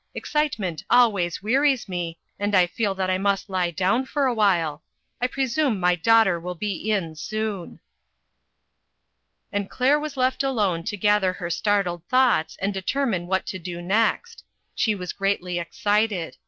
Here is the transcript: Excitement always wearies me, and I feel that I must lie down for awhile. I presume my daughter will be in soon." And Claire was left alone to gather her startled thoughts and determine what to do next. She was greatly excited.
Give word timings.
Excitement 0.15 0.83
always 0.89 1.43
wearies 1.43 1.87
me, 1.87 2.17
and 2.39 2.55
I 2.55 2.65
feel 2.65 2.95
that 2.95 3.11
I 3.11 3.19
must 3.19 3.51
lie 3.51 3.69
down 3.69 4.03
for 4.07 4.25
awhile. 4.25 4.81
I 5.21 5.27
presume 5.27 5.79
my 5.79 5.93
daughter 5.93 6.39
will 6.39 6.55
be 6.55 6.89
in 6.89 7.13
soon." 7.15 7.79
And 9.51 9.69
Claire 9.69 9.99
was 9.99 10.17
left 10.17 10.41
alone 10.41 10.83
to 10.85 10.97
gather 10.97 11.33
her 11.33 11.51
startled 11.51 12.03
thoughts 12.07 12.57
and 12.59 12.73
determine 12.73 13.27
what 13.27 13.45
to 13.45 13.59
do 13.59 13.79
next. 13.79 14.43
She 14.73 14.95
was 14.95 15.13
greatly 15.13 15.59
excited. 15.59 16.35